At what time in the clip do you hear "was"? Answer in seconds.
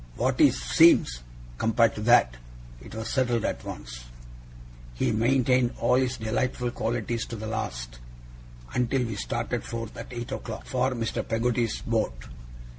2.95-3.07